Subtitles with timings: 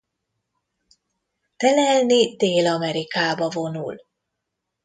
[1.57, 4.05] Telelni Dél-Amerikába vonul.